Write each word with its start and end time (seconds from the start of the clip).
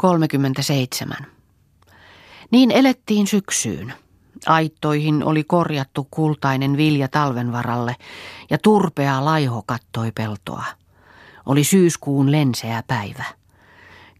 37. 0.00 1.16
Niin 2.50 2.70
elettiin 2.70 3.26
syksyyn. 3.26 3.94
Aittoihin 4.46 5.24
oli 5.24 5.44
korjattu 5.44 6.08
kultainen 6.10 6.76
vilja 6.76 7.08
talven 7.08 7.52
varalle 7.52 7.96
ja 8.50 8.58
turpea 8.58 9.24
laiho 9.24 9.62
kattoi 9.66 10.12
peltoa. 10.12 10.64
Oli 11.46 11.64
syyskuun 11.64 12.32
lenseä 12.32 12.82
päivä. 12.86 13.24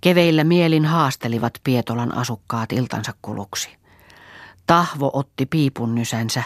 Keveillä 0.00 0.44
mielin 0.44 0.84
haastelivat 0.84 1.52
Pietolan 1.64 2.14
asukkaat 2.14 2.72
iltansa 2.72 3.12
kuluksi. 3.22 3.68
Tahvo 4.66 5.10
otti 5.12 5.46
piipun 5.46 5.94
nysänsä, 5.94 6.42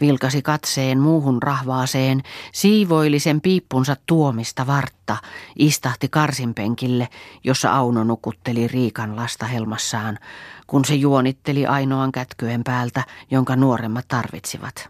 vilkasi 0.00 0.42
katseen 0.42 1.00
muuhun 1.00 1.42
rahvaaseen, 1.42 2.22
siivoili 2.52 3.18
sen 3.18 3.40
piippunsa 3.40 3.96
tuomista 4.06 4.66
vartta, 4.66 5.16
istahti 5.58 6.08
karsinpenkille, 6.08 7.08
jossa 7.44 7.72
Auno 7.72 8.04
nukutteli 8.04 8.68
Riikan 8.68 9.16
lasta 9.16 9.46
helmassaan, 9.46 10.18
kun 10.66 10.84
se 10.84 10.94
juonitteli 10.94 11.66
ainoan 11.66 12.12
kätkyen 12.12 12.64
päältä, 12.64 13.04
jonka 13.30 13.56
nuoremmat 13.56 14.08
tarvitsivat. 14.08 14.88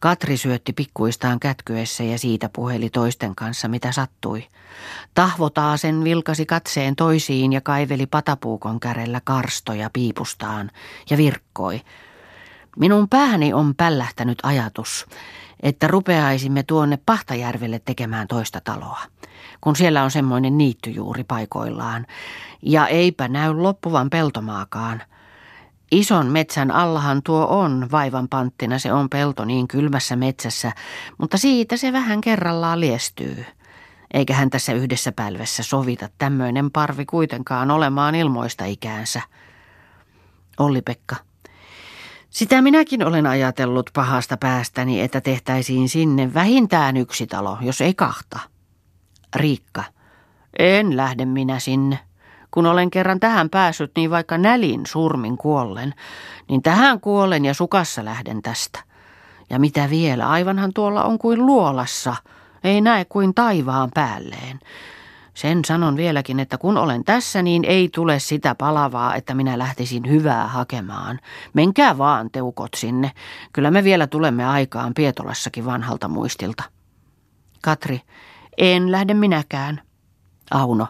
Katri 0.00 0.36
syötti 0.36 0.72
pikkuistaan 0.72 1.40
kätkyessä 1.40 2.04
ja 2.04 2.18
siitä 2.18 2.50
puheli 2.52 2.90
toisten 2.90 3.34
kanssa, 3.34 3.68
mitä 3.68 3.92
sattui. 3.92 4.48
Tahvo 5.14 5.50
sen 5.76 6.04
vilkasi 6.04 6.46
katseen 6.46 6.96
toisiin 6.96 7.52
ja 7.52 7.60
kaiveli 7.60 8.06
patapuukon 8.06 8.80
kärellä 8.80 9.20
karstoja 9.24 9.90
piipustaan 9.92 10.70
ja 11.10 11.16
virkkoi. 11.16 11.80
Minun 12.76 13.08
pääni 13.08 13.52
on 13.52 13.74
pällähtänyt 13.74 14.38
ajatus, 14.42 15.06
että 15.62 15.88
rupeaisimme 15.88 16.62
tuonne 16.62 16.98
Pahtajärvelle 17.06 17.80
tekemään 17.84 18.28
toista 18.28 18.60
taloa, 18.64 19.00
kun 19.60 19.76
siellä 19.76 20.02
on 20.02 20.10
semmoinen 20.10 20.58
niitty 20.58 20.90
juuri 20.90 21.24
paikoillaan. 21.24 22.06
Ja 22.62 22.86
eipä 22.86 23.28
näy 23.28 23.54
loppuvan 23.54 24.10
peltomaakaan. 24.10 25.02
Ison 25.92 26.26
metsän 26.26 26.70
allahan 26.70 27.22
tuo 27.22 27.46
on 27.46 27.88
vaivan 27.90 28.28
panttina, 28.28 28.78
se 28.78 28.92
on 28.92 29.10
pelto 29.10 29.44
niin 29.44 29.68
kylmässä 29.68 30.16
metsässä, 30.16 30.72
mutta 31.18 31.38
siitä 31.38 31.76
se 31.76 31.92
vähän 31.92 32.20
kerrallaan 32.20 32.80
liestyy. 32.80 33.44
Eikä 34.14 34.34
hän 34.34 34.50
tässä 34.50 34.72
yhdessä 34.72 35.12
pälvessä 35.12 35.62
sovita 35.62 36.08
tämmöinen 36.18 36.70
parvi 36.70 37.06
kuitenkaan 37.06 37.70
olemaan 37.70 38.14
ilmoista 38.14 38.64
ikäänsä. 38.64 39.20
Olli-Pekka, 40.58 41.16
sitä 42.30 42.62
minäkin 42.62 43.06
olen 43.06 43.26
ajatellut 43.26 43.90
pahasta 43.94 44.36
päästäni, 44.36 45.00
että 45.00 45.20
tehtäisiin 45.20 45.88
sinne 45.88 46.34
vähintään 46.34 46.96
yksi 46.96 47.26
talo, 47.26 47.58
jos 47.60 47.80
ei 47.80 47.94
kahta. 47.94 48.40
Riikka, 49.36 49.84
en 50.58 50.96
lähde 50.96 51.24
minä 51.24 51.58
sinne. 51.58 51.98
Kun 52.50 52.66
olen 52.66 52.90
kerran 52.90 53.20
tähän 53.20 53.50
päässyt, 53.50 53.92
niin 53.96 54.10
vaikka 54.10 54.38
nälin 54.38 54.86
surmin 54.86 55.36
kuollen, 55.36 55.94
niin 56.48 56.62
tähän 56.62 57.00
kuolen 57.00 57.44
ja 57.44 57.54
sukassa 57.54 58.04
lähden 58.04 58.42
tästä. 58.42 58.80
Ja 59.50 59.58
mitä 59.58 59.90
vielä, 59.90 60.28
aivanhan 60.28 60.72
tuolla 60.74 61.04
on 61.04 61.18
kuin 61.18 61.46
luolassa, 61.46 62.16
ei 62.64 62.80
näe 62.80 63.04
kuin 63.04 63.34
taivaan 63.34 63.90
päälleen. 63.94 64.60
Sen 65.34 65.64
sanon 65.64 65.96
vieläkin, 65.96 66.40
että 66.40 66.58
kun 66.58 66.76
olen 66.76 67.04
tässä, 67.04 67.42
niin 67.42 67.64
ei 67.64 67.88
tule 67.94 68.18
sitä 68.18 68.54
palavaa, 68.54 69.14
että 69.14 69.34
minä 69.34 69.58
lähtisin 69.58 70.08
hyvää 70.08 70.46
hakemaan. 70.46 71.18
Menkää 71.54 71.98
vaan 71.98 72.30
teukot 72.30 72.74
sinne. 72.76 73.12
Kyllä 73.52 73.70
me 73.70 73.84
vielä 73.84 74.06
tulemme 74.06 74.44
aikaan 74.44 74.94
Pietolassakin 74.94 75.64
vanhalta 75.64 76.08
muistilta. 76.08 76.62
Katri, 77.62 78.00
en 78.58 78.92
lähde 78.92 79.14
minäkään. 79.14 79.82
Auno, 80.50 80.86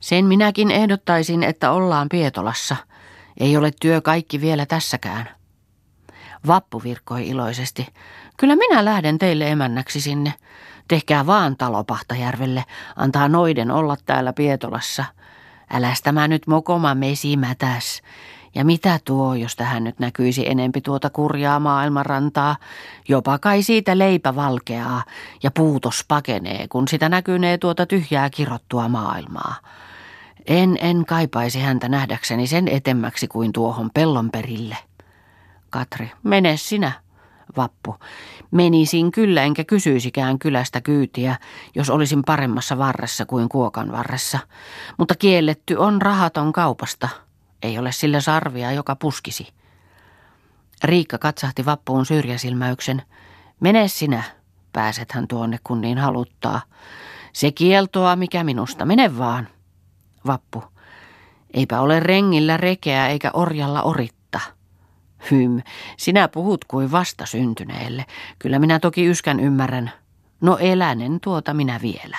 sen 0.00 0.24
minäkin 0.24 0.70
ehdottaisin, 0.70 1.42
että 1.42 1.70
ollaan 1.72 2.08
Pietolassa. 2.08 2.76
Ei 3.40 3.56
ole 3.56 3.70
työ 3.80 4.00
kaikki 4.00 4.40
vielä 4.40 4.66
tässäkään. 4.66 5.28
Vappu 6.46 6.82
virkkoi 6.82 7.28
iloisesti. 7.28 7.86
Kyllä 8.36 8.56
minä 8.56 8.84
lähden 8.84 9.18
teille 9.18 9.50
emännäksi 9.50 10.00
sinne. 10.00 10.34
Tehkää 10.90 11.26
vaan 11.26 11.56
talo 11.56 11.84
Pahtajärvelle, 11.84 12.64
antaa 12.96 13.28
noiden 13.28 13.70
olla 13.70 13.96
täällä 14.06 14.32
Pietolassa. 14.32 15.04
Äläs 15.72 16.02
tämä 16.02 16.28
nyt 16.28 16.46
mokoma 16.46 16.94
mesimätäs. 16.94 18.02
Ja 18.54 18.64
mitä 18.64 18.98
tuo, 19.04 19.34
jos 19.34 19.56
tähän 19.56 19.84
nyt 19.84 19.98
näkyisi 19.98 20.48
enempi 20.48 20.80
tuota 20.80 21.10
kurjaa 21.10 21.60
maailmanrantaa? 21.60 22.56
Jopa 23.08 23.38
kai 23.38 23.62
siitä 23.62 23.98
leipä 23.98 24.36
valkeaa 24.36 25.02
ja 25.42 25.50
puutos 25.50 26.04
pakenee, 26.08 26.68
kun 26.68 26.88
sitä 26.88 27.08
näkynee 27.08 27.58
tuota 27.58 27.86
tyhjää 27.86 28.30
kirottua 28.30 28.88
maailmaa. 28.88 29.54
En, 30.46 30.78
en 30.80 31.04
kaipaisi 31.06 31.60
häntä 31.60 31.88
nähdäkseni 31.88 32.46
sen 32.46 32.68
etemmäksi 32.68 33.28
kuin 33.28 33.52
tuohon 33.52 33.90
pellon 33.94 34.30
perille. 34.30 34.76
Katri, 35.70 36.10
mene 36.22 36.56
sinä, 36.56 36.92
Vappu. 37.56 37.96
Menisin 38.50 39.12
kyllä 39.12 39.42
enkä 39.42 39.64
kysyisikään 39.64 40.38
kylästä 40.38 40.80
kyytiä, 40.80 41.36
jos 41.74 41.90
olisin 41.90 42.22
paremmassa 42.26 42.78
varressa 42.78 43.26
kuin 43.26 43.48
kuokan 43.48 43.92
varressa. 43.92 44.38
Mutta 44.98 45.14
kielletty 45.14 45.74
on 45.74 46.02
rahaton 46.02 46.52
kaupasta. 46.52 47.08
Ei 47.62 47.78
ole 47.78 47.92
sillä 47.92 48.20
sarvia, 48.20 48.72
joka 48.72 48.96
puskisi. 48.96 49.48
Riikka 50.84 51.18
katsahti 51.18 51.64
vappuun 51.64 52.06
syrjäsilmäyksen. 52.06 53.02
Mene 53.60 53.88
sinä, 53.88 54.22
pääsethän 54.72 55.28
tuonne 55.28 55.58
kun 55.64 55.80
niin 55.80 55.98
haluttaa. 55.98 56.60
Se 57.32 57.52
kieltoa 57.52 58.16
mikä 58.16 58.44
minusta, 58.44 58.84
mene 58.84 59.18
vaan. 59.18 59.48
Vappu. 60.26 60.64
Eipä 61.54 61.80
ole 61.80 62.00
rengillä 62.00 62.56
rekeä 62.56 63.08
eikä 63.08 63.30
orjalla 63.32 63.82
orittaa. 63.82 64.19
Hym, 65.30 65.62
sinä 65.96 66.28
puhut 66.28 66.64
kuin 66.64 66.92
vasta 66.92 67.26
syntyneelle. 67.26 68.04
Kyllä 68.38 68.58
minä 68.58 68.78
toki 68.78 69.10
yskän 69.10 69.40
ymmärrän. 69.40 69.90
No 70.40 70.56
elänen 70.56 71.20
tuota 71.20 71.54
minä 71.54 71.80
vielä. 71.82 72.16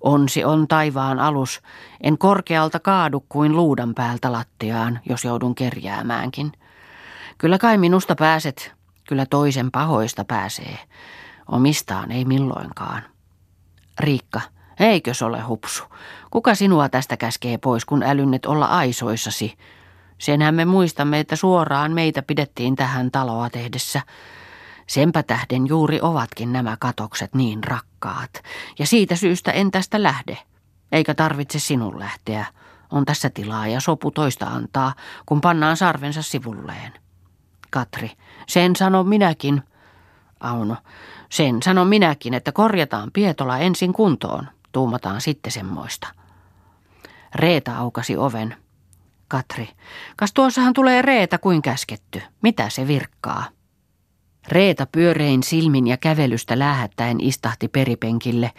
Onsi 0.00 0.44
on 0.44 0.68
taivaan 0.68 1.18
alus. 1.18 1.62
En 2.00 2.18
korkealta 2.18 2.80
kaadu 2.80 3.24
kuin 3.28 3.56
luudan 3.56 3.94
päältä 3.94 4.32
lattiaan, 4.32 5.00
jos 5.08 5.24
joudun 5.24 5.54
kerjäämäänkin. 5.54 6.52
Kyllä 7.38 7.58
kai 7.58 7.78
minusta 7.78 8.14
pääset, 8.14 8.72
kyllä 9.08 9.26
toisen 9.26 9.70
pahoista 9.70 10.24
pääsee. 10.24 10.78
Omistaan 11.48 12.12
ei 12.12 12.24
milloinkaan. 12.24 13.02
Riikka, 14.00 14.40
eikös 14.80 15.22
ole 15.22 15.40
hupsu? 15.40 15.84
Kuka 16.30 16.54
sinua 16.54 16.88
tästä 16.88 17.16
käskee 17.16 17.58
pois, 17.58 17.84
kun 17.84 18.02
älynnet 18.02 18.46
olla 18.46 18.66
aisoissasi? 18.66 19.56
Senhän 20.22 20.54
me 20.54 20.64
muistamme, 20.64 21.20
että 21.20 21.36
suoraan 21.36 21.92
meitä 21.92 22.22
pidettiin 22.22 22.76
tähän 22.76 23.10
taloa 23.10 23.50
tehdessä. 23.50 24.02
Senpä 24.86 25.22
tähden 25.22 25.66
juuri 25.66 25.98
ovatkin 26.02 26.52
nämä 26.52 26.76
katokset 26.80 27.34
niin 27.34 27.64
rakkaat. 27.64 28.30
Ja 28.78 28.86
siitä 28.86 29.16
syystä 29.16 29.50
en 29.52 29.70
tästä 29.70 30.02
lähde. 30.02 30.38
Eikä 30.92 31.14
tarvitse 31.14 31.58
sinun 31.58 31.98
lähteä. 31.98 32.46
On 32.90 33.04
tässä 33.04 33.30
tilaa 33.30 33.66
ja 33.66 33.80
sopu 33.80 34.10
toista 34.10 34.46
antaa, 34.46 34.94
kun 35.26 35.40
pannaan 35.40 35.76
sarvensa 35.76 36.22
sivulleen. 36.22 36.92
Katri, 37.70 38.10
sen 38.46 38.76
sanon 38.76 39.08
minäkin. 39.08 39.62
Auno, 40.40 40.76
sen 41.28 41.62
sanon 41.62 41.88
minäkin, 41.88 42.34
että 42.34 42.52
korjataan 42.52 43.10
Pietola 43.12 43.58
ensin 43.58 43.92
kuntoon. 43.92 44.48
Tuumataan 44.72 45.20
sitten 45.20 45.52
semmoista. 45.52 46.08
Reeta 47.34 47.76
aukasi 47.76 48.16
oven. 48.16 48.61
Katri. 49.32 49.68
Kas 50.16 50.32
tuossahan 50.32 50.72
tulee 50.72 51.02
Reeta 51.02 51.38
kuin 51.38 51.62
käsketty. 51.62 52.22
Mitä 52.42 52.68
se 52.68 52.88
virkkaa? 52.88 53.44
Reeta 54.48 54.86
pyörein 54.86 55.42
silmin 55.42 55.86
ja 55.86 55.96
kävelystä 55.96 56.58
lähettäen 56.58 57.20
istahti 57.20 57.68
peripenkille, 57.68 58.50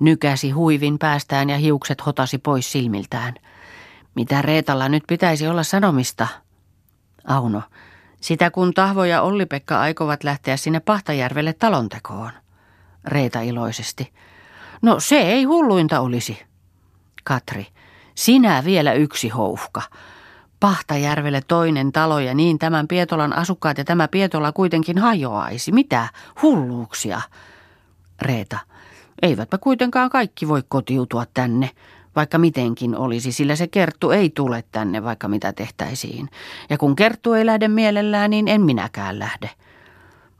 nykäsi 0.00 0.50
huivin 0.50 0.98
päästään 0.98 1.50
ja 1.50 1.56
hiukset 1.56 2.06
hotasi 2.06 2.38
pois 2.38 2.72
silmiltään. 2.72 3.34
Mitä 4.14 4.42
Reetalla 4.42 4.88
nyt 4.88 5.02
pitäisi 5.06 5.48
olla 5.48 5.62
sanomista? 5.62 6.28
Auno, 7.26 7.62
sitä 8.20 8.50
kun 8.50 8.74
Tahvo 8.74 9.04
ja 9.04 9.22
Olli-Pekka 9.22 9.80
aikovat 9.80 10.24
lähteä 10.24 10.56
sinne 10.56 10.80
Pahtajärvelle 10.80 11.52
talontekoon. 11.52 12.32
Reeta 13.04 13.40
iloisesti. 13.40 14.12
No 14.82 15.00
se 15.00 15.20
ei 15.20 15.44
hulluinta 15.44 16.00
olisi. 16.00 16.42
Katri, 17.24 17.66
sinä 18.14 18.62
vielä 18.64 18.92
yksi 18.92 19.28
houhka. 19.28 19.82
Pahtajärvelle 20.60 21.40
toinen 21.48 21.92
talo 21.92 22.18
ja 22.18 22.34
niin 22.34 22.58
tämän 22.58 22.88
Pietolan 22.88 23.32
asukkaat 23.32 23.78
ja 23.78 23.84
tämä 23.84 24.08
Pietola 24.08 24.52
kuitenkin 24.52 24.98
hajoaisi. 24.98 25.72
Mitä 25.72 26.08
hulluuksia? 26.42 27.20
Reeta, 28.22 28.58
eivätpä 29.22 29.58
kuitenkaan 29.58 30.10
kaikki 30.10 30.48
voi 30.48 30.62
kotiutua 30.68 31.24
tänne, 31.34 31.70
vaikka 32.16 32.38
mitenkin 32.38 32.96
olisi, 32.96 33.32
sillä 33.32 33.56
se 33.56 33.66
Kerttu 33.66 34.10
ei 34.10 34.30
tule 34.30 34.64
tänne, 34.72 35.04
vaikka 35.04 35.28
mitä 35.28 35.52
tehtäisiin. 35.52 36.28
Ja 36.70 36.78
kun 36.78 36.96
Kerttu 36.96 37.32
ei 37.32 37.46
lähde 37.46 37.68
mielellään, 37.68 38.30
niin 38.30 38.48
en 38.48 38.60
minäkään 38.60 39.18
lähde. 39.18 39.50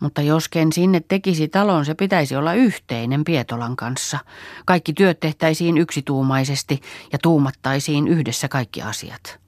Mutta 0.01 0.23
jos 0.23 0.49
ken 0.49 0.73
sinne 0.73 1.01
tekisi 1.09 1.49
talon, 1.49 1.85
se 1.85 1.95
pitäisi 1.95 2.37
olla 2.37 2.55
yhteinen 2.55 3.25
Pietolan 3.25 3.77
kanssa. 3.77 4.19
Kaikki 4.67 4.93
työt 4.93 5.21
tehtäisiin 5.21 5.79
yksituumaisesti 5.79 6.81
ja 7.13 7.19
tuumattaisiin 7.23 8.09
yhdessä 8.09 8.49
kaikki 8.49 8.83
asiat. 8.83 9.41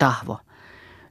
Tahvo. 0.00 0.38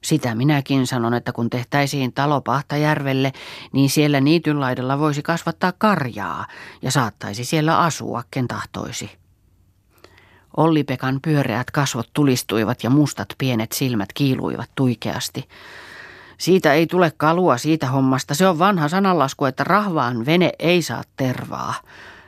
Sitä 0.03 0.35
minäkin 0.35 0.87
sanon, 0.87 1.13
että 1.13 1.31
kun 1.31 1.49
tehtäisiin 1.49 2.13
talo 2.13 2.41
Pahtajärvelle, 2.41 3.31
niin 3.71 3.89
siellä 3.89 4.19
niitynlaidalla 4.21 4.99
voisi 4.99 5.21
kasvattaa 5.21 5.73
karjaa 5.77 6.45
ja 6.81 6.91
saattaisi 6.91 7.45
siellä 7.45 7.79
asua, 7.79 8.23
ken 8.31 8.47
tahtoisi. 8.47 9.11
Olli-Pekan 10.57 11.19
pyöreät 11.21 11.71
kasvot 11.71 12.09
tulistuivat 12.13 12.83
ja 12.83 12.89
mustat 12.89 13.27
pienet 13.37 13.71
silmät 13.71 14.13
kiiluivat 14.13 14.69
tuikeasti. 14.75 15.47
Siitä 16.37 16.73
ei 16.73 16.87
tule 16.87 17.11
kalua 17.17 17.57
siitä 17.57 17.87
hommasta. 17.87 18.35
Se 18.35 18.47
on 18.47 18.59
vanha 18.59 18.87
sananlasku, 18.87 19.45
että 19.45 19.63
rahvaan 19.63 20.25
vene 20.25 20.51
ei 20.59 20.81
saa 20.81 21.03
tervaa. 21.15 21.73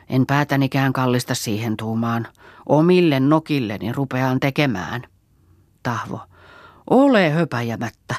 En 0.09 0.25
päätänikään 0.25 0.93
kallista 0.93 1.35
siihen 1.35 1.77
tuumaan. 1.77 2.27
Omille 2.65 3.19
nokilleni 3.19 3.91
rupeaan 3.91 4.39
tekemään. 4.39 5.01
Tahvo. 5.83 6.30
Ole 6.89 7.29
höpäjämättä. 7.29 8.15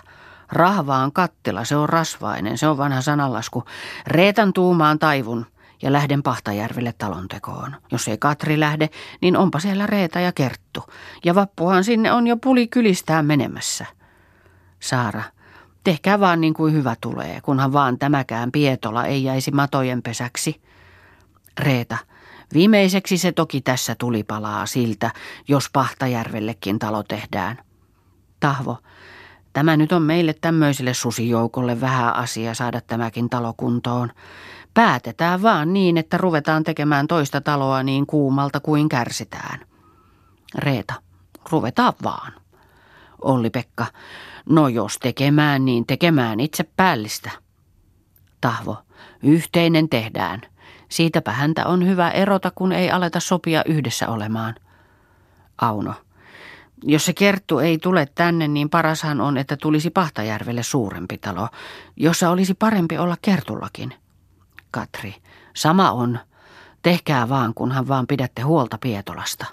Rahvaan 0.53 1.13
kattila, 1.13 1.65
se 1.65 1.77
on 1.77 1.89
rasvainen, 1.89 2.59
se 2.59 2.69
on 2.69 2.79
vanha 2.79 3.01
sananlasku. 3.01 3.65
Reetan 4.07 4.53
tuumaan 4.53 4.99
taivun 4.99 5.47
ja 5.83 5.93
lähden 5.93 6.23
Pahtajärvelle 6.23 6.95
talontekoon. 6.99 7.77
Jos 7.93 8.09
ei 8.09 8.19
Katri 8.19 8.61
lähde, 8.61 8.91
niin 9.21 9.37
onpa 9.37 9.61
siellä 9.61 9.87
Reeta 9.87 10.21
ja 10.21 10.33
Kerttu. 10.33 10.85
Ja 11.25 11.35
vappuhan 11.35 11.85
sinne 11.85 12.13
on 12.13 12.27
jo 12.27 12.37
puli 12.37 12.67
kylistää 12.67 13.23
menemässä. 13.23 13.87
Saara, 14.81 15.23
tehkää 15.85 16.21
vaan 16.21 16.41
niin 16.41 16.55
kuin 16.55 16.73
hyvä 16.73 16.97
tulee, 17.01 17.41
kunhan 17.41 17.73
vaan 17.73 17.99
tämäkään 17.99 18.53
Pietola 18.53 19.07
ei 19.07 19.25
jäisi 19.25 19.51
matojen 19.51 20.03
pesäksi. 20.03 20.63
Reeta, 21.61 21.99
viimeiseksi 22.55 23.19
se 23.19 23.33
toki 23.33 23.61
tässä 23.61 23.95
tulipalaa 23.95 24.67
siltä, 24.67 25.11
jos 25.49 25.71
Pahtajärvellekin 25.73 26.79
talo 26.79 27.03
tehdään. 27.03 27.59
Tahvo, 28.43 28.79
tämä 29.53 29.77
nyt 29.77 29.93
on 29.93 30.03
meille 30.03 30.35
tämmöiselle 30.41 30.95
susijoukolle 30.95 31.81
vähän 31.81 32.17
asia 32.17 32.55
saada 32.55 32.81
tämäkin 32.81 33.31
talo 33.31 33.55
kuntoon. 33.57 34.11
Päätetään 34.75 35.43
vaan 35.43 35.73
niin, 35.73 35.97
että 35.97 36.19
ruvetaan 36.19 36.65
tekemään 36.65 37.07
toista 37.07 37.41
taloa 37.41 37.83
niin 37.83 38.07
kuumalta 38.07 38.61
kuin 38.61 38.89
kärsitään. 38.89 39.61
Reeta, 40.55 40.95
ruvetaan 41.51 41.93
vaan. 42.03 42.33
Olli-Pekka, 43.23 43.87
no 44.49 44.69
jos 44.69 44.99
tekemään, 44.99 45.65
niin 45.65 45.87
tekemään 45.87 46.41
itse 46.41 46.65
päällistä. 46.77 47.31
Tahvo, 48.41 48.77
yhteinen 49.23 49.89
tehdään. 49.89 50.41
Siitäpä 50.89 51.33
häntä 51.33 51.67
on 51.67 51.87
hyvä 51.87 52.11
erota, 52.11 52.53
kun 52.55 52.73
ei 52.73 52.91
aleta 52.91 53.21
sopia 53.21 53.63
yhdessä 53.67 54.09
olemaan. 54.09 54.55
Auno, 55.59 55.95
jos 56.83 57.05
se 57.05 57.13
Kerttu 57.13 57.59
ei 57.59 57.79
tule 57.79 58.09
tänne, 58.15 58.49
niin 58.49 58.71
parashan 58.71 59.21
on, 59.21 59.39
että 59.39 59.57
tulisi 59.57 59.91
Pahtajärvelle 59.91 60.63
suurempi 60.63 61.19
talo, 61.19 61.49
jossa 61.97 62.31
olisi 62.31 62.55
parempi 62.55 62.99
olla 62.99 63.17
Kertullakin. 63.23 63.95
Katri, 64.71 65.15
sama 65.55 65.91
on. 65.91 66.19
Tehkää 66.83 67.29
vaan, 67.29 67.55
kunhan 67.55 67.89
vaan 67.89 68.07
pidätte 68.07 68.43
huolta 68.43 68.79
Pietolasta. 68.79 69.47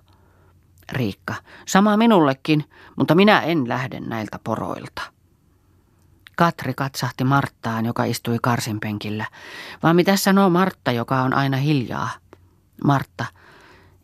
Riikka, 0.91 1.33
sama 1.67 1.97
minullekin, 1.97 2.65
mutta 2.95 3.15
minä 3.15 3.39
en 3.41 3.69
lähde 3.69 3.99
näiltä 3.99 4.39
poroilta. 4.43 5.01
Katri 6.35 6.73
katsahti 6.73 7.23
Marttaan, 7.23 7.85
joka 7.85 8.03
istui 8.03 8.37
karsinpenkillä. 8.41 9.25
Vaan 9.83 9.95
mitä 9.95 10.15
sanoo 10.15 10.49
Martta, 10.49 10.91
joka 10.91 11.21
on 11.21 11.33
aina 11.33 11.57
hiljaa? 11.57 12.09
Martta, 12.83 13.25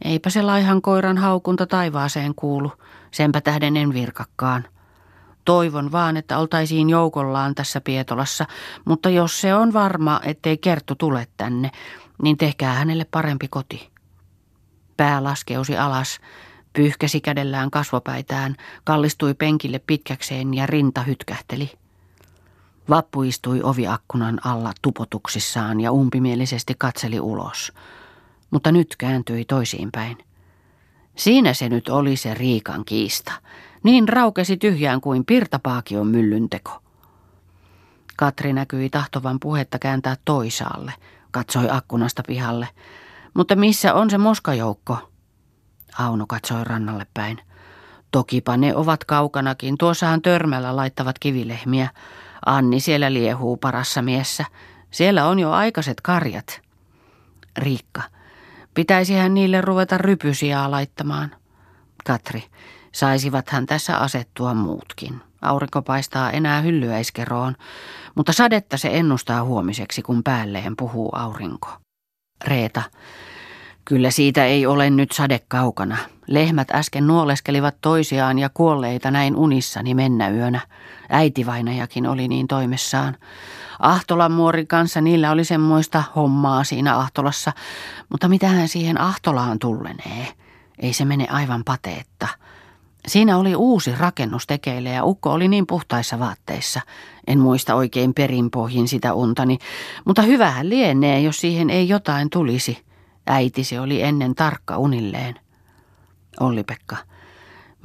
eipä 0.03 0.29
se 0.29 0.41
laihan 0.41 0.81
koiran 0.81 1.17
haukunta 1.17 1.67
taivaaseen 1.67 2.35
kuulu, 2.35 2.71
senpä 3.11 3.41
tähden 3.41 3.77
en 3.77 3.93
virkakkaan. 3.93 4.65
Toivon 5.45 5.91
vaan, 5.91 6.17
että 6.17 6.37
oltaisiin 6.37 6.89
joukollaan 6.89 7.55
tässä 7.55 7.81
Pietolassa, 7.81 8.45
mutta 8.85 9.09
jos 9.09 9.41
se 9.41 9.55
on 9.55 9.73
varma, 9.73 10.21
ettei 10.23 10.57
Kerttu 10.57 10.95
tule 10.95 11.27
tänne, 11.37 11.71
niin 12.21 12.37
tehkää 12.37 12.73
hänelle 12.73 13.05
parempi 13.11 13.47
koti. 13.47 13.89
Pää 14.97 15.23
laskeusi 15.23 15.77
alas, 15.77 16.19
pyyhkäsi 16.73 17.21
kädellään 17.21 17.71
kasvopäitään, 17.71 18.55
kallistui 18.83 19.33
penkille 19.33 19.79
pitkäkseen 19.87 20.53
ja 20.53 20.65
rinta 20.65 21.01
hytkähteli. 21.01 21.71
Vappu 22.89 23.23
istui 23.23 23.61
oviakkunan 23.63 24.39
alla 24.45 24.73
tupotuksissaan 24.81 25.81
ja 25.81 25.91
umpimielisesti 25.91 26.73
katseli 26.77 27.19
ulos, 27.19 27.73
mutta 28.55 28.71
nyt 28.71 28.95
kääntyi 28.97 29.45
toisiinpäin. 29.45 30.17
Siinä 31.15 31.53
se 31.53 31.69
nyt 31.69 31.89
oli 31.89 32.15
se 32.15 32.33
Riikan 32.33 32.85
kiista. 32.85 33.31
Niin 33.83 34.09
raukesi 34.09 34.57
tyhjään 34.57 35.01
kuin 35.01 35.25
pirtapaakion 35.25 36.07
myllynteko. 36.07 36.71
Katri 38.15 38.53
näkyi 38.53 38.89
tahtovan 38.89 39.39
puhetta 39.39 39.79
kääntää 39.79 40.15
toisaalle, 40.25 40.93
katsoi 41.31 41.67
akkunasta 41.69 42.23
pihalle. 42.27 42.67
Mutta 43.33 43.55
missä 43.55 43.93
on 43.93 44.09
se 44.09 44.17
moskajoukko? 44.17 45.11
Auno 45.99 46.25
katsoi 46.27 46.63
rannalle 46.63 47.07
päin. 47.13 47.37
Tokipa 48.11 48.57
ne 48.57 48.75
ovat 48.75 49.03
kaukanakin. 49.03 49.77
Tuossahan 49.77 50.21
törmällä 50.21 50.75
laittavat 50.75 51.19
kivilehmiä. 51.19 51.89
Anni 52.45 52.79
siellä 52.79 53.13
liehuu 53.13 53.57
parassa 53.57 54.01
miessä. 54.01 54.45
Siellä 54.91 55.25
on 55.27 55.39
jo 55.39 55.51
aikaiset 55.51 56.01
karjat. 56.01 56.61
Riikka, 57.57 58.01
pitäisihän 58.75 59.33
niille 59.33 59.61
ruveta 59.61 59.97
rypysiä 59.97 60.71
laittamaan. 60.71 61.35
Katri, 62.05 62.43
Saisivathan 62.95 63.65
tässä 63.65 63.97
asettua 63.97 64.53
muutkin. 64.53 65.21
Aurinko 65.41 65.81
paistaa 65.81 66.31
enää 66.31 66.61
hyllyäiskeroon, 66.61 67.55
mutta 68.15 68.33
sadetta 68.33 68.77
se 68.77 68.89
ennustaa 68.93 69.43
huomiseksi, 69.43 70.01
kun 70.01 70.23
päälleen 70.23 70.75
puhuu 70.75 71.09
aurinko. 71.15 71.69
Reeta, 72.47 72.81
kyllä 73.85 74.11
siitä 74.11 74.45
ei 74.45 74.65
ole 74.65 74.89
nyt 74.89 75.11
sade 75.11 75.39
kaukana. 75.47 75.97
Lehmät 76.27 76.71
äsken 76.71 77.07
nuoleskelivat 77.07 77.75
toisiaan 77.81 78.39
ja 78.39 78.49
kuolleita 78.53 79.11
näin 79.11 79.35
unissani 79.35 79.93
mennä 79.93 80.29
yönä. 80.29 80.59
Äitivainajakin 81.09 82.07
oli 82.07 82.27
niin 82.27 82.47
toimessaan. 82.47 83.17
Ahtolan 83.79 84.31
muorin 84.31 84.67
kanssa 84.67 85.01
niillä 85.01 85.31
oli 85.31 85.43
semmoista 85.43 86.03
hommaa 86.15 86.63
siinä 86.63 86.97
Ahtolassa, 86.97 87.51
mutta 88.09 88.27
mitähän 88.27 88.67
siihen 88.67 89.01
Ahtolaan 89.01 89.59
tullenee? 89.59 90.27
Ei 90.79 90.93
se 90.93 91.05
mene 91.05 91.27
aivan 91.29 91.63
pateetta. 91.63 92.27
Siinä 93.07 93.37
oli 93.37 93.55
uusi 93.55 93.95
rakennus 93.95 94.47
tekeille 94.47 94.89
ja 94.89 95.03
Ukko 95.03 95.31
oli 95.31 95.47
niin 95.47 95.67
puhtaissa 95.67 96.19
vaatteissa. 96.19 96.81
En 97.27 97.39
muista 97.39 97.75
oikein 97.75 98.13
perinpohjin 98.13 98.87
sitä 98.87 99.13
untani, 99.13 99.57
mutta 100.05 100.21
hyvähän 100.21 100.69
lienee, 100.69 101.21
jos 101.21 101.37
siihen 101.37 101.69
ei 101.69 101.89
jotain 101.89 102.29
tulisi. 102.29 102.85
Äitisi 103.27 103.77
oli 103.77 104.01
ennen 104.01 104.35
tarkka 104.35 104.77
unilleen. 104.77 105.35
Olli-Pekka. 106.39 106.97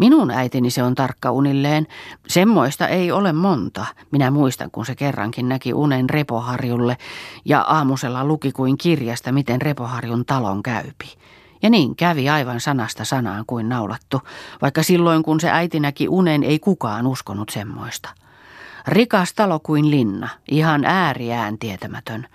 Minun 0.01 0.31
äitini 0.31 0.71
se 0.71 0.83
on 0.83 0.95
tarkka 0.95 1.31
unilleen. 1.31 1.87
Semmoista 2.29 2.89
ei 2.89 3.13
ole 3.13 3.33
monta. 3.33 3.87
Minä 4.11 4.31
muistan, 4.31 4.71
kun 4.71 4.87
se 4.87 4.95
kerrankin 4.95 5.49
näki 5.49 5.75
unen 5.75 6.11
Repoharjulle 6.11 6.97
ja 7.45 7.61
aamusella 7.61 8.25
luki 8.25 8.53
kuin 8.53 8.79
kirjasta, 8.79 9.33
miten 9.33 9.63
Repoharjun 9.63 10.25
talon 10.25 10.63
käypi. 10.63 11.17
Ja 11.63 11.71
niin 11.71 11.97
kävi 11.97 12.29
aivan 12.29 12.61
sanasta 12.61 13.05
sanaan 13.05 13.45
kuin 13.47 13.69
naulattu, 13.69 14.21
vaikka 14.63 14.83
silloin 14.83 15.23
kun 15.23 15.41
se 15.41 15.51
äiti 15.51 15.81
näki 15.81 16.09
unen 16.09 16.43
ei 16.43 16.59
kukaan 16.59 17.07
uskonut 17.07 17.49
semmoista. 17.49 18.09
Rikas 18.89 19.33
talo 19.33 19.61
kuin 19.63 19.91
linna, 19.91 20.29
ihan 20.51 20.85
ääriään 20.85 21.59
tietämätön. 21.59 22.27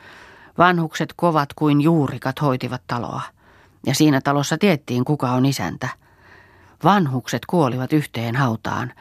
Vanhukset 0.57 1.13
kovat 1.15 1.49
kuin 1.55 1.81
juurikat 1.81 2.41
hoitivat 2.41 2.81
taloa. 2.87 3.21
Ja 3.85 3.95
siinä 3.95 4.21
talossa 4.21 4.57
tiettiin 4.57 5.05
kuka 5.05 5.31
on 5.31 5.45
isäntä. 5.45 6.04
Vanhukset 6.83 7.45
kuolivat 7.45 7.93
yhteen 7.93 8.35
hautaan, 8.35 8.93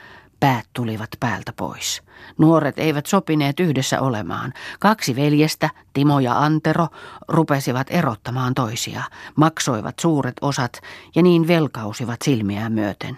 Päät 0.44 0.66
tulivat 0.72 1.08
päältä 1.20 1.52
pois. 1.56 2.02
Nuoret 2.38 2.78
eivät 2.78 3.06
sopineet 3.06 3.60
yhdessä 3.60 4.00
olemaan. 4.00 4.52
Kaksi 4.80 5.16
veljestä, 5.16 5.70
Timo 5.92 6.20
ja 6.20 6.38
Antero, 6.38 6.88
rupesivat 7.28 7.86
erottamaan 7.90 8.54
toisia, 8.54 9.02
maksoivat 9.36 9.98
suuret 9.98 10.34
osat 10.40 10.80
ja 11.14 11.22
niin 11.22 11.48
velkausivat 11.48 12.22
silmiään 12.24 12.72
myöten. 12.72 13.16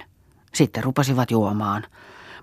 Sitten 0.55 0.85
rupesivat 0.85 1.31
juomaan. 1.31 1.85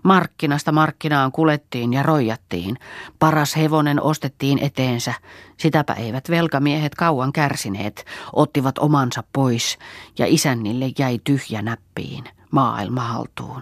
Markkinasta 0.03 0.71
markkinaan 0.71 1.31
kulettiin 1.31 1.93
ja 1.93 2.03
roijattiin. 2.03 2.77
Paras 3.19 3.55
hevonen 3.55 4.01
ostettiin 4.01 4.59
eteensä. 4.59 5.13
Sitäpä 5.57 5.93
eivät 5.93 6.29
velkamiehet 6.29 6.95
kauan 6.95 7.33
kärsineet, 7.33 8.05
ottivat 8.33 8.77
omansa 8.77 9.23
pois 9.33 9.77
ja 10.19 10.25
isännille 10.29 10.91
jäi 10.99 11.19
tyhjä 11.23 11.61
näppiin, 11.61 12.23
maailma 12.51 13.01
haltuun. 13.01 13.61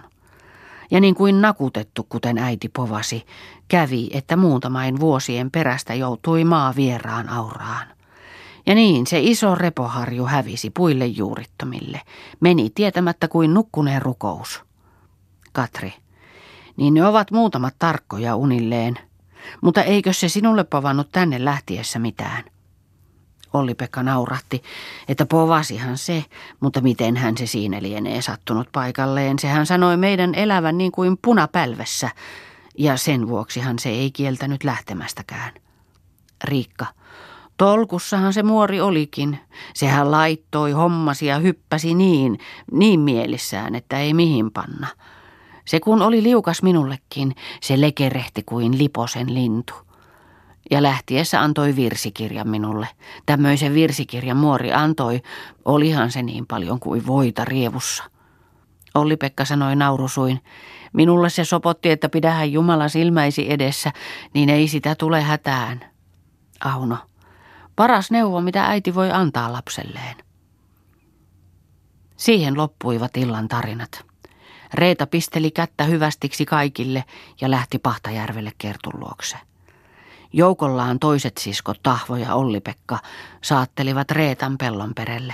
Ja 0.92 1.00
niin 1.00 1.16
kuin 1.16 1.42
nakutettu, 1.42 2.06
kuten 2.10 2.38
äiti 2.38 2.70
povasi, 2.70 3.26
kävi, 3.68 4.10
että 4.14 4.36
muutamain 4.36 5.00
vuosien 5.00 5.52
perästä 5.52 5.94
joutui 5.94 6.44
maa 6.44 6.74
vieraan 6.76 7.30
auraan. 7.30 7.88
Ja 8.66 8.76
niin 8.76 9.08
se 9.08 9.20
iso 9.20 9.56
repoharju 9.56 10.26
hävisi 10.26 10.70
puille 10.70 11.06
juurittomille, 11.06 12.02
meni 12.40 12.70
tietämättä 12.70 13.28
kuin 13.28 13.54
nukkuneen 13.54 14.02
rukous. 14.02 14.62
Katri, 15.52 15.94
niin 16.82 16.94
ne 16.94 17.06
ovat 17.06 17.32
muutamat 17.32 17.76
tarkkoja 17.80 18.36
unilleen, 18.36 19.00
mutta 19.62 19.84
eikö 19.84 20.14
se 20.14 20.30
sinulle 20.30 20.64
povannut 20.64 21.12
tänne 21.12 21.46
lähtiessä 21.46 22.00
mitään? 22.00 22.44
Olli-Pekka 23.54 24.04
naurahti, 24.04 24.64
että 25.08 25.26
povasihan 25.26 25.98
se, 25.98 26.26
mutta 26.60 26.82
miten 26.82 27.18
hän 27.18 27.38
se 27.38 27.46
siinä 27.46 27.82
lienee 27.82 28.22
sattunut 28.22 28.68
paikalleen. 28.72 29.40
Sehän 29.40 29.66
sanoi 29.66 29.98
meidän 29.98 30.36
elävän 30.36 30.78
niin 30.78 30.92
kuin 30.92 31.18
punapälvessä, 31.22 32.10
ja 32.78 32.98
sen 32.98 33.28
vuoksihan 33.28 33.80
se 33.80 33.90
ei 33.90 34.12
kieltänyt 34.12 34.64
lähtemästäkään. 34.64 35.54
Riikka, 36.44 36.86
tolkussahan 37.58 38.34
se 38.34 38.44
muori 38.44 38.82
olikin. 38.82 39.40
Sehän 39.74 40.12
laittoi 40.12 40.72
hommasi 40.72 41.26
ja 41.26 41.40
hyppäsi 41.40 41.94
niin, 41.94 42.40
niin 42.72 43.00
mielissään, 43.00 43.76
että 43.76 44.00
ei 44.00 44.14
mihin 44.14 44.52
panna. 44.52 44.88
Se 45.72 45.80
kun 45.80 46.02
oli 46.02 46.24
liukas 46.24 46.64
minullekin, 46.64 47.36
se 47.62 47.82
lekerehti 47.82 48.44
kuin 48.44 48.78
liposen 48.78 49.34
lintu. 49.34 49.74
Ja 50.72 50.84
lähtiessä 50.84 51.42
antoi 51.42 51.76
virsikirjan 51.76 52.50
minulle. 52.50 52.88
Tämmöisen 53.26 53.74
virsikirjan 53.74 54.38
muori 54.38 54.74
antoi, 54.74 55.22
olihan 55.66 56.12
se 56.12 56.22
niin 56.22 56.48
paljon 56.48 56.80
kuin 56.80 57.08
voita 57.08 57.46
rievussa. 57.46 58.04
Olli-Pekka 58.96 59.46
sanoi 59.46 59.76
naurusuin, 59.76 60.40
minulle 60.94 61.30
se 61.30 61.46
sopotti, 61.46 61.90
että 61.90 62.10
pidähän 62.10 62.52
Jumala 62.52 62.90
silmäisi 62.90 63.52
edessä, 63.52 63.92
niin 64.34 64.50
ei 64.50 64.68
sitä 64.68 64.96
tule 64.96 65.22
hätään. 65.22 65.86
Auno, 66.60 66.98
paras 67.76 68.12
neuvo, 68.12 68.42
mitä 68.42 68.66
äiti 68.66 68.96
voi 68.96 69.12
antaa 69.12 69.54
lapselleen. 69.54 70.16
Siihen 72.18 72.58
loppuivat 72.58 73.18
illan 73.18 73.48
tarinat. 73.48 74.11
Reeta 74.74 75.08
pisteli 75.08 75.52
kättä 75.52 75.84
hyvästiksi 75.84 76.46
kaikille 76.46 77.04
ja 77.42 77.52
lähti 77.52 77.80
Pahtajärvelle 77.80 78.52
kertun 78.58 79.00
luokse. 79.00 79.38
Joukollaan 80.34 81.00
toiset 81.00 81.38
siskot 81.38 81.84
Tahvo 81.84 82.16
ja 82.16 82.36
Olli-Pekka 82.36 83.00
saattelivat 83.42 84.12
Reetan 84.12 84.58
pellon 84.58 84.94
perelle. 84.96 85.34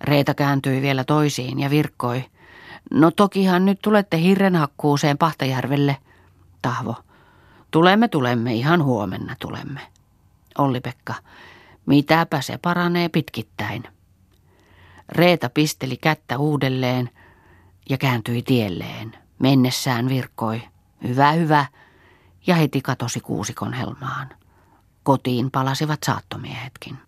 Reeta 0.00 0.34
kääntyi 0.34 0.82
vielä 0.82 1.04
toisiin 1.04 1.60
ja 1.60 1.70
virkkoi. 1.70 2.24
No 2.90 3.10
tokihan 3.10 3.64
nyt 3.64 3.78
tulette 3.82 4.20
hirrenhakkuuseen 4.20 5.18
Pahtajärvelle. 5.18 5.96
Tahvo. 6.62 6.96
Tulemme, 7.70 8.08
tulemme, 8.08 8.54
ihan 8.54 8.82
huomenna 8.82 9.36
tulemme. 9.38 9.80
Olli-Pekka. 10.58 11.14
Mitäpä 11.86 12.40
se 12.40 12.58
paranee 12.58 13.08
pitkittäin. 13.08 13.82
Reeta 15.08 15.50
pisteli 15.50 15.96
kättä 15.96 16.38
uudelleen 16.38 17.10
ja 17.90 17.98
kääntyi 17.98 18.42
tielleen. 18.42 19.12
Mennessään 19.38 20.08
virkkoi. 20.08 20.62
Hyvä, 21.08 21.32
hyvä 21.32 21.66
ja 22.46 22.54
heti 22.54 22.80
katosi 22.80 23.20
kuusikon 23.20 23.72
helmaan. 23.72 24.28
Kotiin 25.02 25.50
palasivat 25.50 25.98
saattomiehetkin. 26.06 26.98